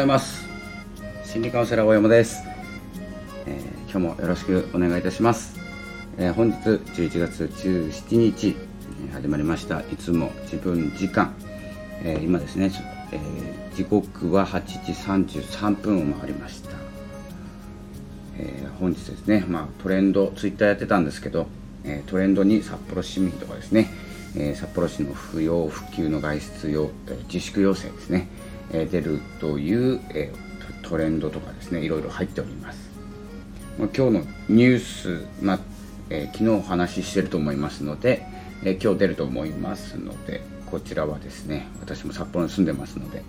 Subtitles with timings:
[0.00, 0.48] ざいます。
[1.24, 2.42] 心理カウンセラー大山です、
[3.46, 5.60] えー、今日もよろしくお願いいたします、
[6.16, 8.56] えー、本日11月17日
[9.12, 9.80] 始まりました。
[9.80, 11.34] いつも自分時間、
[12.02, 12.72] えー、今ですね、
[13.12, 13.20] え
[13.76, 16.70] 時刻は8時33分を回りました、
[18.38, 21.46] え本日ですね、まあ、トレンドツイッターやってたんですけど、
[21.84, 23.90] えトレンドに札幌市民とかですね
[24.34, 28.28] え札幌市の不要不急の外出用、え自粛要請ですね、
[28.72, 30.32] え出るという、え
[30.82, 32.90] トレンドとかですねいろいろ入っております、
[33.78, 35.58] ま今日のニュース、ま
[36.08, 38.26] えー、昨日お話ししてると思いますので、
[38.64, 43.22] え今日出ると思いますのでこちらはですね私も札幌に住んでますので、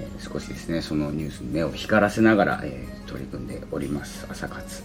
[0.00, 4.26] え少しですねそのニュースに目を光らせながら、え取り組んでおります。
[4.28, 4.82] 朝活、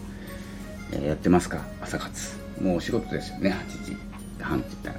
[0.92, 1.66] えやってますか？
[1.82, 2.38] 朝活。
[2.62, 3.98] もうお仕事ですよね8時
[4.40, 4.96] 半って言ったら。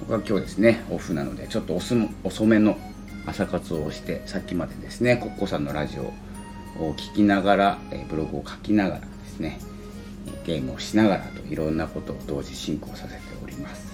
[0.00, 2.78] 僕は今日ですねオフなのでちょっと遅めの
[3.26, 6.02] 朝活をしてさっきまでですねコッコさんのラジオ
[6.82, 9.58] を聞きながらブログを書きながらですね
[10.44, 13.86] ゲームをしながらといろんなことを同時進行させております。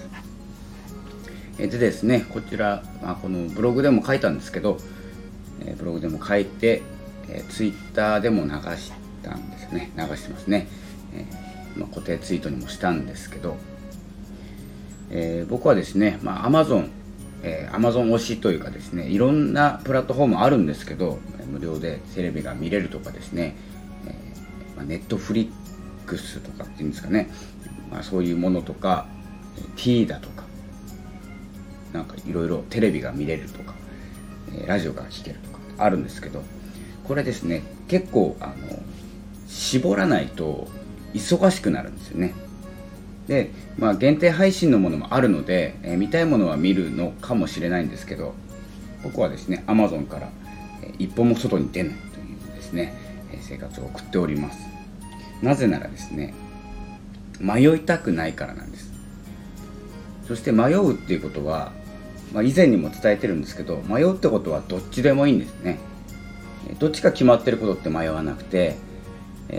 [1.58, 4.78] でですねこちら、まあ、このブログでも書いたんですけど
[5.76, 6.82] ブログでも書いて
[7.50, 9.92] ツイッターでも流したんですよね。
[9.96, 10.66] 流してますね、
[11.14, 11.24] え
[11.76, 13.56] まあ、固定ツイートにもしたんですけど
[15.14, 16.88] えー、僕はですね、まあ、Amazon、
[17.42, 21.18] えー、Amazon 推しというかですね、いろんなプラットフォームあるんですけど、
[21.50, 23.56] 無料でテレビが見れるとかですね、
[24.06, 27.30] えーま、ネットフリックスとかっていうんですかね、
[27.90, 29.06] まあ、そういうものとか、
[29.76, 30.44] T だとか、
[31.92, 33.74] なんかいろいろテレビが見れるとか、
[34.54, 36.42] え、ラジオが聴けるとかあるんですけど、
[37.04, 38.54] これですね、結構、あの、
[39.48, 40.68] 絞らないと
[41.12, 42.34] 忙しくなるんですよね。
[43.26, 48.34] で、まあ、限定配信のものもあるので、えー、見たいものは見るのかもしれないんですけど
[49.02, 50.28] 僕はですね Amazon から、
[50.82, 52.94] えー、一歩も外に出ないというですね、
[53.32, 54.58] えー、生活を送っております。
[55.40, 56.34] なぜならですね
[57.40, 58.92] 迷いたくないからなんです。
[60.28, 61.72] そして迷うっていうことは、
[62.32, 65.78] まあ、以前にも伝えてるんですけど迷うってことはどっちでもいいんですね。
[66.78, 68.76] どっちか決まってることって迷わなくて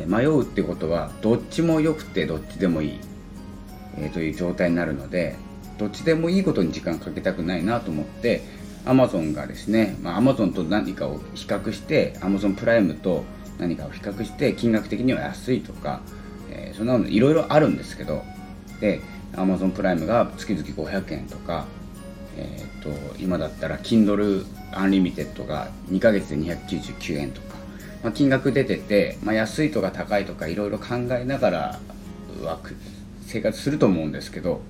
[0.07, 2.99] 迷うってことはどっちも良くてどっちでもいい。
[3.97, 5.35] えー、という状態になるので
[5.77, 8.41] どっちでもいいことに時間かけたくないなと思って
[8.85, 13.23] Amazon がですね、まあ、Amazon と何かを比較して Amazon プライムと
[13.59, 16.01] 何かを比較して金額的には安いとか、
[16.49, 18.23] えー、そんなのいろいろあるんですけど
[18.79, 19.01] で
[19.33, 21.65] Amazon プライムが月々500円とか、
[22.37, 22.89] えーと、
[23.19, 27.55] 今だったら Kindle Unlimited が2ヶ月で299円とか、
[28.03, 31.79] まあ、金額出てて、まあ、安いとか高いとかいろいろ考えながら
[32.43, 32.75] 枠
[33.25, 34.61] 生活すると思うんですけど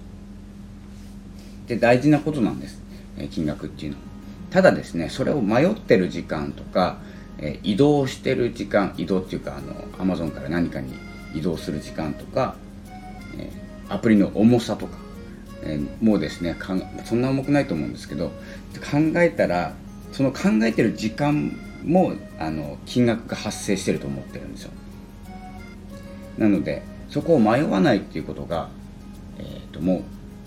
[1.67, 2.81] で大事なことなんです、
[3.17, 3.97] え金額っていうの。
[3.97, 4.03] は
[4.51, 6.97] ただですねそれを迷ってる時間とか、
[7.39, 10.93] え移動してる時間移動っていうかあの Amazon から何かに
[11.33, 12.55] 移動する時間とか、
[13.37, 13.49] え
[13.89, 14.97] アプリの重さとか、
[15.63, 16.55] えもうですね
[17.05, 18.27] そんな重くないと思うんですけど
[18.91, 19.73] 考えたら
[20.11, 24.71] その考えてる時間もあの金額が発生してると思ってるんですよ。
[26.37, 26.81] なので
[27.13, 28.69] そこを迷わないっていうことが、
[29.37, 30.03] えーと、も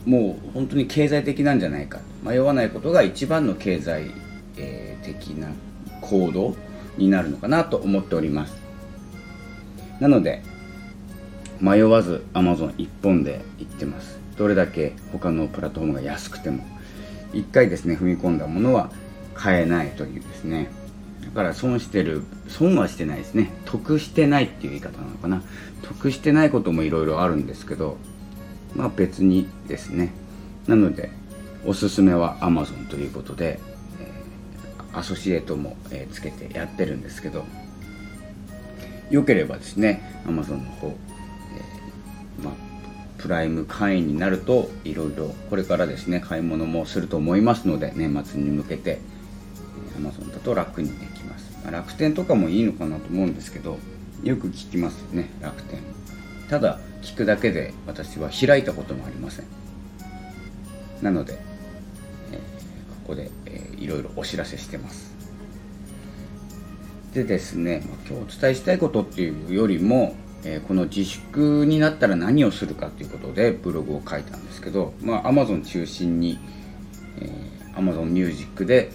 [0.06, 2.00] うもう本当に経済的なんじゃないか。
[2.25, 4.10] 迷わないことが一番の経済、
[4.56, 5.49] えー、的な
[6.00, 6.56] 行動
[6.97, 8.56] になるのかなと思っております。
[10.00, 10.43] なので
[11.60, 14.19] 迷わず Amazon 一本で行ってます。
[14.37, 16.65] どれだけ他のプラットフォームが安くても。
[17.33, 18.91] 1回ですね踏み込んだものは
[19.34, 20.69] 買えないというですね。
[21.36, 23.52] から損してる損はしてないですね。
[23.64, 25.42] 得してないっていう言い方なのかな。
[25.82, 27.97] 得してないこともいろいろあるんですけど
[28.74, 30.12] まあ別にですね。
[30.66, 31.10] なので
[31.64, 33.60] おすすめは Amazon ということで、
[34.00, 37.44] えー、アソシエートも、えー、つけてやってるんですけど
[39.10, 42.54] よければですね Amazon の方、えー、まあ
[43.18, 49.00] プライム会員になるといろいろこれからですね買い物もすると思いますので年末に向けて
[49.99, 53.78] Amazon だと楽にできます、まあ、楽天とかもいいのかなと思うんですけど
[54.23, 55.81] よく聞きますね楽天。
[56.49, 59.47] ただ聞くだけで私は開いたこともありません。
[61.03, 61.39] なので、
[62.33, 65.15] えー、ここで、えー、いろいろお知らせしてます。
[67.15, 70.15] でですね、まあ、今日お伝えしたいことっていうよりも、
[70.45, 76.39] えー、この自粛になったら何をするかということでブログを書いたんですけど、まあ、Amazon 中心に、
[77.19, 78.93] えー、Amazon Music で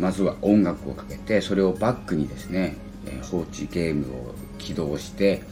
[0.00, 2.76] まずは音楽をかけてそれをバックにですね、
[3.06, 5.42] え放置ゲームを起動して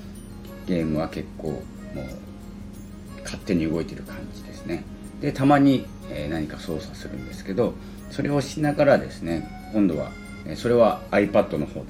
[0.67, 4.85] ゲームは結構もう勝手に動いてる感じですね。
[5.21, 7.75] でたまに、え何か操作するんですけど
[8.11, 10.11] それをしながらですね今度は
[10.57, 11.85] それは iPad の方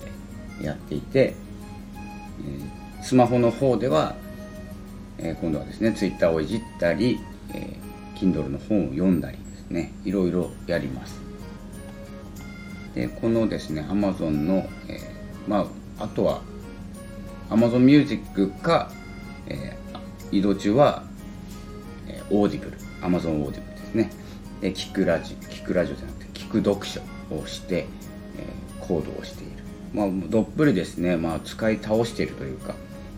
[0.59, 1.37] でやっていて
[3.01, 4.17] スマホの方では
[5.41, 7.21] 今度はですね Twitter をいじったり
[8.17, 11.28] Kindle の本を読んだりですねいろいろやります。
[12.95, 15.67] でこのですね Amazon の、えー、ま
[15.99, 16.43] ああとは
[17.51, 18.91] Amazon Music か、
[19.47, 21.03] えー、移動中は、
[22.07, 24.11] えー、オーディブル Amazon オーディブルですね。
[24.61, 27.01] で聞くラジ聞くラジオじゃなくて聞く読書
[27.31, 27.87] をして、
[28.37, 29.63] えー、行動をしている。
[29.95, 32.75] まあどっぷりですね、まあ、使い倒しているというか、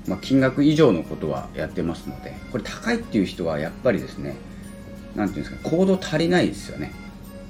[0.06, 4.36] まあ、金額以上のことはやってますのでこれ高いっていう人はやっぱりですね
[5.14, 6.92] 何ていうんですか行動足りないですよね。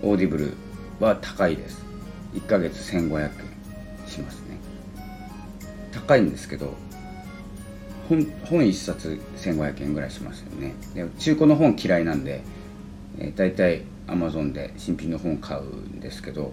[0.02, 0.55] オーディブル
[0.99, 1.90] は高いです。
[2.35, 3.31] 1ヶ月1500円
[4.09, 4.59] しますね。
[5.93, 6.75] 高いんですけど
[8.09, 10.75] 本本1冊1500円ぐらいしますよね。
[10.94, 12.43] で中古の本嫌いなんで、
[13.19, 16.53] えー、大体 Amazon で新品の本買うんですけど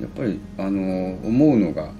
[0.00, 1.90] やっぱりあのー、思うのが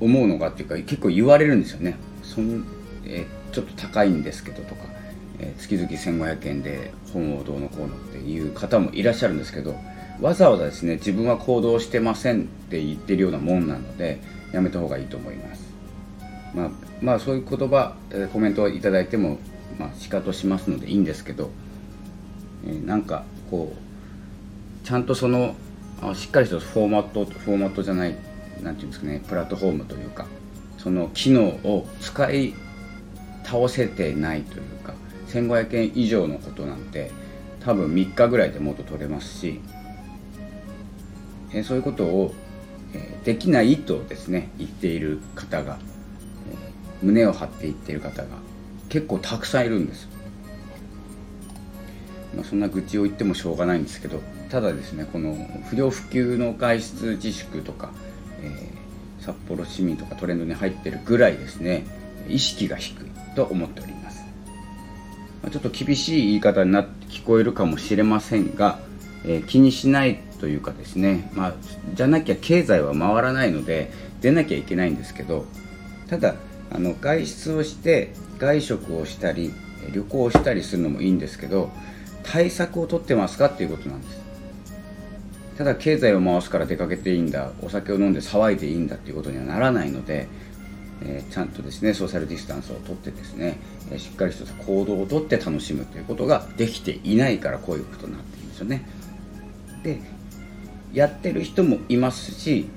[0.00, 1.96] 思うのがっていうか結構言われるんですよね。
[2.22, 2.64] そん、
[3.04, 4.90] えー、ちょっと高いんですけどとか
[5.40, 9.74] え月々1500円で本をどうのこうのっていう方もいらっしゃるんですけど
[10.20, 14.20] わざわざですね自分は行動してませんって言ってるようなもんなので
[14.52, 15.70] やめた方がいいと思います。
[16.54, 16.70] まあ、
[17.00, 17.94] まあ、そういう言葉、
[18.32, 19.38] コメントをいいても、
[19.78, 21.50] まあ、しかとしますのでいいんですけど、
[22.66, 25.54] えー、なんかこうちゃんとその
[26.02, 28.16] あしっかりしたフォーマットフォーマットじゃない
[28.62, 30.26] 何ていうんですかねプラットフォームというか
[30.78, 32.54] その機能を使い
[33.44, 34.94] 倒せてないというか
[35.28, 37.10] 1500円以上のことなんて
[37.60, 39.60] 多分3日ぐらいで元取れますし、
[41.52, 42.34] えそういうことを、
[42.94, 45.78] えできないとですね言っている方が、
[46.50, 48.28] え胸を張って言っている方が
[48.88, 50.08] 結構たくさんいるんです。
[52.34, 54.20] まあ、そんな愚痴を言ってもしょうがないんですけど
[54.50, 55.36] ただですねこの
[55.68, 57.90] 不良不急の外出自粛とか、
[58.40, 61.84] えー、札幌市民とかトレンドに入ってるぐらいですね
[62.28, 64.24] 意識が低いと思っております。
[65.50, 68.78] ちょっと厳しい言い方になって聞こえるかもしれませんが、
[69.24, 71.54] えー、気にしないというかですね、まあ、
[71.94, 75.44] じゃなきゃ経済は回らないので出なきゃいけないんですけど
[76.08, 76.34] ただ
[76.70, 79.52] あの外出をして外食をしたり
[79.92, 81.70] 旅行をしたりするのもいいんですけど
[82.22, 84.20] 対策をとってますかっていうことなんです。
[85.56, 90.26] ただ経済を回すから出かけていいんだお酒を飲んで騒いでいいんだっていうことにはならないので
[91.02, 93.58] えー、ちゃんとですねソーシャルディスタンスをとってですね、
[93.90, 98.86] え、しっかりとした行動をとって楽しむということができていないからこういうことになっているんですよね。
[99.82, 100.00] で
[100.92, 102.68] やってる人もいますし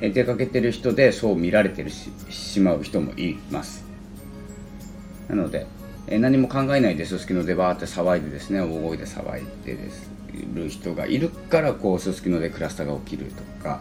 [0.00, 3.84] 出かけてる人でそう見られてるししまう人もいます。
[5.28, 5.66] なので
[6.08, 10.10] 何も考えないですすきのでバーって騒いでですね大声で騒いでです
[10.54, 13.80] る人がいるからこうすすきのでクラスターが起きるとか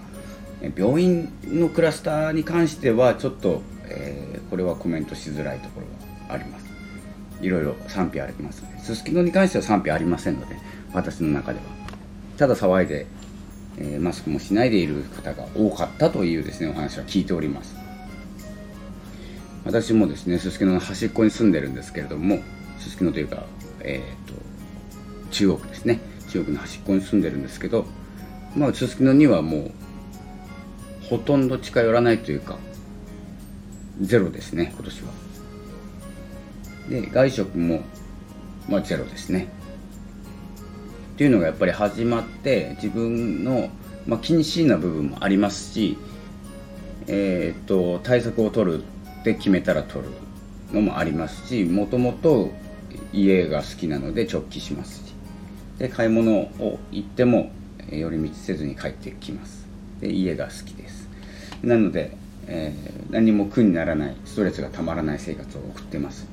[0.75, 5.87] 病院のクラスターに関してはちょっとえー、これはコメントしづらいところ
[6.27, 6.65] があります。
[7.41, 10.55] いろいろ賛否ありますのですすきのに関しては賛否ありませんので
[10.93, 11.65] 私の中では。
[12.37, 13.05] ただ騒いで、
[13.77, 17.75] え、マスクもしないでいる方が多かったというですねお話は聞いております。
[19.65, 22.39] 私もですねすすきのの端っこに住んでるんですけれども
[22.79, 23.45] すすきのというか
[23.81, 24.39] えっ、ー、と
[25.31, 25.99] 中国ですね。
[26.29, 27.85] 中国の端っこに住んでるんですけど
[28.55, 29.71] まあすすきのにはもう
[31.09, 32.57] ほとんど近寄らないというか
[34.01, 35.09] ゼロですね今年は。
[36.89, 37.81] で外食も
[38.69, 39.47] まあゼロですね。
[41.15, 43.69] っていうのがやっぱり始まって自分の、
[44.05, 45.97] まあ、禁止な部分もありますし
[47.07, 48.83] えっ、と対策を取る
[49.21, 50.11] って決めたら取る
[50.73, 52.51] のもありますしもともと
[53.13, 55.13] 家が好きなので直帰しますし
[55.77, 57.51] で買い物を行っても
[57.89, 59.65] 寄り道せずに帰ってきます。
[60.01, 61.07] で家が好きです。
[61.61, 62.17] なので
[62.47, 66.27] えー、何も苦にならないストレスがたまらない生活を送ってます。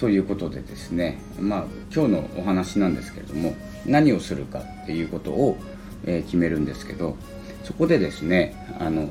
[0.00, 1.64] ということでですねまあ
[1.94, 3.54] 今日のお話なんですけれども
[3.84, 5.58] 何をするかっていうことを、
[6.06, 7.16] え、決めるんですけど
[7.64, 9.10] そこでですねあの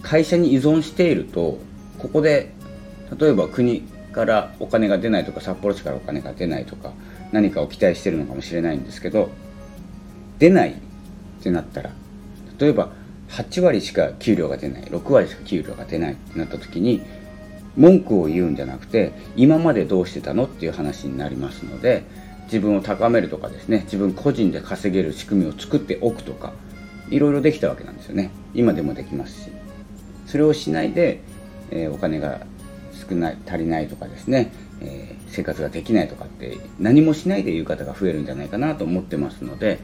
[0.00, 1.58] 会社に依存していると
[1.98, 2.54] ここで
[3.18, 3.82] 例えば国
[4.12, 6.92] からお金が出ないとか札幌市からお金が出ないとか
[7.30, 9.28] 何かを期待してるのかもしれないんですけど
[10.38, 10.74] 出ないっ
[11.42, 11.90] てなったら
[12.58, 12.90] 例えば
[13.28, 17.02] 8割しか給料が出ない6割しか給料が出ないってなった時に
[17.76, 22.04] 文句を言うんじゃなくて今までどうしてたのっていう話になりますので
[22.44, 26.52] 自分を高めるとかですね自分個人で稼げる仕組みを作っておくとか
[27.10, 28.30] いろいろできたわけなんですよね。
[28.54, 29.50] 今でもできますし。
[30.26, 31.20] それをしないで、
[31.70, 32.40] えー、お金が
[33.08, 39.78] 少ない足りないとかですね、えー、生活ができないとかって何もしないで言う方が増えるんじゃないかなと思ってますので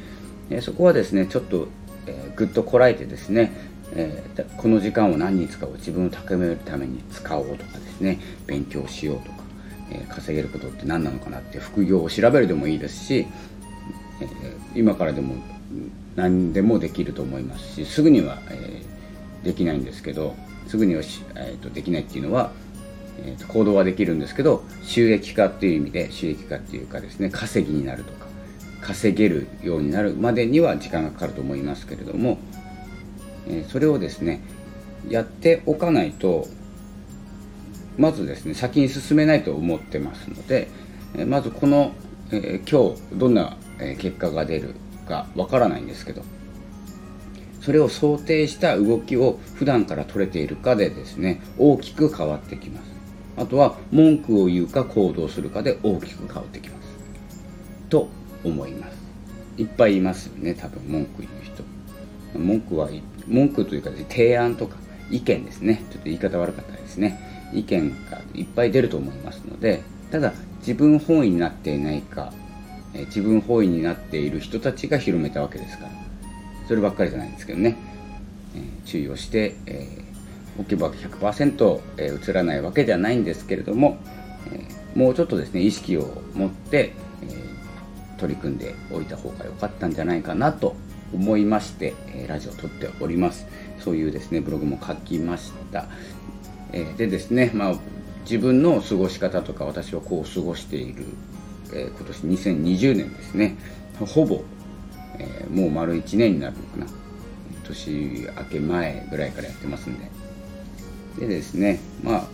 [0.51, 1.69] えそこはですねちょっと、
[2.07, 3.53] えー、ぐっとこらえてですね、
[3.95, 8.19] えー、この時間を何に使おう自分を高めるために使おうとかですね。
[8.47, 9.43] 勉強しようとか、
[9.91, 13.27] え稼げることって何なのかなって副業を調べるでもいいですし、
[14.21, 14.27] え
[14.75, 15.35] 今からでも
[16.17, 18.83] 何でもできると思いますしすぐには、え
[19.45, 20.37] できないんですけど
[20.69, 21.03] すぐには、
[21.37, 22.53] えーと、できないっていうのは、
[23.25, 28.27] えーと、行動はできるんですけど収益化っていう意味で収益化っていうかですね稼ぎになるとか
[28.81, 32.39] 稼げるようになるまでには時間がかかると思いますけれども、
[33.49, 34.41] え、それをですね
[35.09, 36.47] やっておかないと
[37.99, 40.69] まずですね先に進めないと思ってますので、
[41.17, 41.93] えまずこの、
[42.31, 43.57] え、今日どんな
[43.99, 44.75] 結果が出る
[45.09, 46.23] かわからないんですけど
[47.61, 52.93] それを想定した動きを普段から取れているかでですね大きく変わってきます。
[53.35, 56.89] あとは文句を言うか行動するかで大きく変わってきます。
[57.89, 58.09] と
[58.45, 58.97] 思います。
[59.57, 61.63] いっぱいいますよね多分文句言う人。
[62.35, 62.89] 文句は
[63.27, 64.77] 文句というか提案とか
[65.11, 65.85] 意見ですね。
[65.91, 67.33] ちょっと言い方悪かったですね。
[67.53, 72.33] 意見がいっぱい出ると思いますのでただ自分本位になっていないか
[73.07, 75.91] 自分本位になっている人たちが広めたわけですから
[76.69, 77.77] そればっかりじゃないんですけどね、
[78.55, 83.99] えー、注意をして、えー、置けば100%、えー、映らないわけではないんですけれども、
[84.53, 90.77] えー、もうちょっとですね意識を持って、えー、取り組んでおいた方が良かったんじゃないかなと
[91.13, 93.47] 思いまして、え、ラジオを撮っております。
[93.79, 95.87] そういうですねブログも書きました、
[96.73, 97.75] え、でですねまあ
[98.25, 101.05] 自分の過ごし方とか私はこう過ごしている、
[101.73, 103.57] え、今年2020年ですね。
[103.99, 104.43] ほぼ
[105.19, 106.87] え、もう丸1年になるのかな。
[107.65, 110.11] 年明け前ぐらいからやってますんで。
[111.21, 112.27] でですねまあ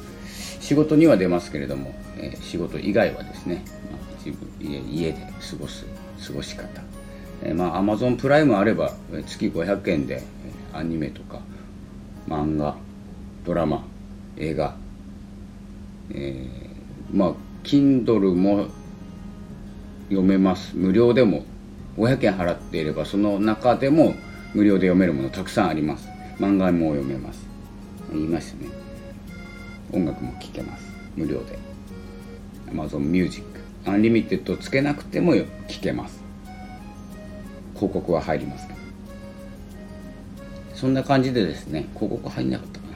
[0.61, 4.49] 仕事には出ますけれども、えー、仕事以外はですね、まあ、自分
[4.89, 5.19] 家で
[5.51, 5.87] 過ごす
[6.27, 6.83] 過ごし方、
[7.43, 8.93] えー、まあアマゾンプライムあれば
[9.27, 10.23] 月500円で
[10.73, 11.41] アニメとか
[12.29, 12.77] 漫画
[13.45, 13.85] ドラマ
[14.37, 14.77] 映画
[16.11, 17.33] えー、まあ
[17.65, 18.67] Kindle も
[20.09, 20.75] 読めます。
[20.75, 21.45] 無料でも
[21.97, 24.15] 500円払っていればその中でも
[24.55, 26.09] 無料で読めるものたくさんあります。
[26.39, 27.47] 漫画も読めます。
[28.13, 28.71] 言いましたね。
[29.93, 30.87] 音楽も聴けます。
[31.17, 31.59] 無料で。
[32.71, 33.45] Amazon Music
[33.87, 35.45] Unlimited つけなくても聴
[35.81, 36.18] けます。
[37.79, 38.69] 広告は入ります
[40.79, 42.95] そんな感じでですね広告入んなかったかな。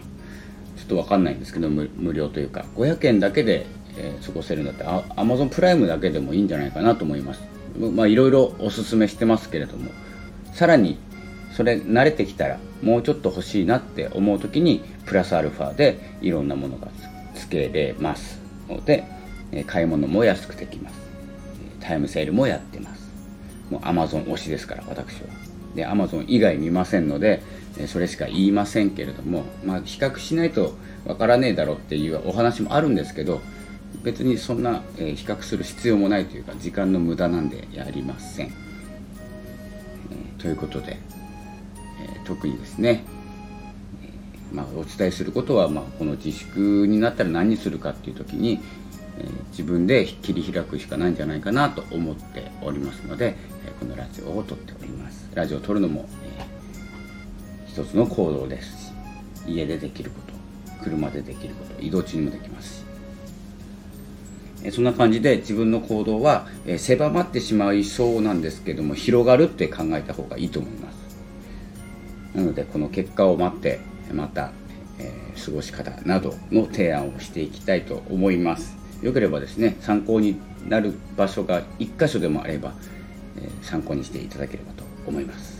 [0.76, 2.64] ちょっと分かんないんですけど無料というか。
[2.76, 7.42] 500円だけで、えー、過ごせるんだったら Amazon プライムだけでもいいんじゃないかなと思います。
[7.76, 9.90] まあいろいろおすすめしてますけれども。
[10.52, 10.96] さらに
[11.56, 16.86] それ慣れてきたらもうちょっと欲しいなって思う時にプラスアルファでいろんなものが
[17.34, 19.04] つけれますので
[19.66, 21.00] 買い物も安くできます。
[21.80, 23.01] タイムセールもやってます。
[23.70, 25.28] もう Amazon 推しですから私は。
[25.74, 27.42] で Amazon 以外見ませんので
[27.86, 30.74] それしか言いませんけれども、まあ、比較しないと
[31.06, 33.40] わからねえだろうっていうお話もあるんですけど
[34.02, 38.52] 別にそんな、え、比較する必要もないというか時間の無駄なんでやりません、
[40.38, 40.98] ということで、え、
[42.24, 43.04] 特にですね、
[44.02, 48.60] えまあ、お伝えすることは、まあ、この自粛になったら何にするかっていう時に、
[49.22, 53.36] え自分で切り開くしかないんじゃないかなと思っておりますので、
[53.66, 55.28] えこのラジオを撮っております。
[55.34, 56.46] ラジオを撮るのも、え
[57.66, 58.92] 一つの行動です。
[59.46, 60.32] 家でできること
[60.82, 62.84] 車でできること移動中にもできます。
[64.62, 71.02] しそんな感じで自分の行動は狭まってしまいそうなんですけども広がるって考えた方がいいと思います。
[72.34, 73.80] なのでこの結果を待って
[74.12, 74.52] また、
[74.98, 75.12] え、
[75.44, 78.81] 過ごし方などの提案をしていきたいと思います。
[79.02, 82.72] よければですね参考になる場所が1箇所でもあれば、
[83.36, 85.58] え、参考にしていただければと思います、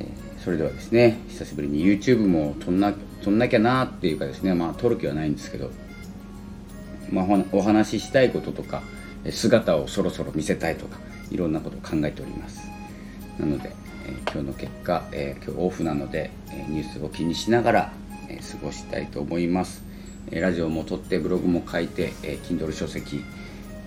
[0.00, 0.06] え、
[0.44, 2.92] それではですね久しぶりに YouTube も撮んな
[3.22, 5.70] 撮んなきゃなっていうかですねまあ撮る気はないんですけど
[7.10, 8.82] まあ、お話ししたいこととか
[9.30, 10.98] 姿をそろそろ見せたいとか
[11.30, 12.60] いろんなことを考えております。
[13.38, 13.72] なので、
[14.06, 17.92] えー、今日の結果、えー、今日オフなので、えニュースを気にしながら、
[18.28, 19.82] え過ごしたいと思います、
[20.32, 23.24] ラジオも撮ってブログも書いて、え Kindle 書籍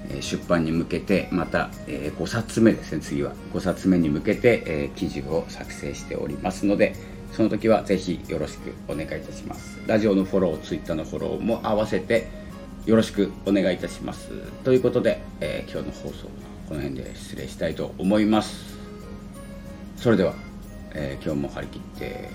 [0.10, 3.34] え出版に向けてまた、え5冊目ですね次は。
[3.54, 6.96] 5冊目に向けて、え記事を作成しておりますので
[7.32, 9.80] その時はぜひよろしくお願いいたします。
[9.88, 12.28] ラジオのフォロー Twitter のフォローも合わせて
[12.86, 14.30] よろしくお願いいたします。
[14.64, 16.32] ということで、え、今日の放送は
[16.68, 18.78] この辺で失礼したいと思います。
[19.98, 20.34] それでは、
[20.94, 22.30] え、今日も張り切って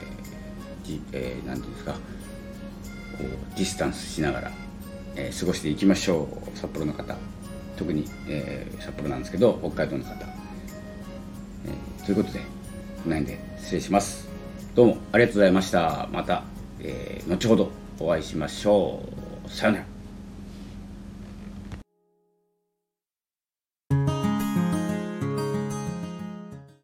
[0.85, 1.97] じ、えー、ていうんですか
[3.19, 4.51] こうディスタンスしながら、
[5.17, 7.17] えー、過ごしていきましょう札幌の方。
[7.77, 10.15] 特に、えー、札幌なんですけど北海道の方、
[11.67, 12.45] えということでこ
[13.11, 14.29] の辺で失礼します。
[14.75, 16.09] どうもありがとうございました。
[16.13, 16.45] また、
[16.81, 19.03] えー後ほどお会いしましょ
[19.47, 19.51] う。
[19.51, 19.96] さようなら。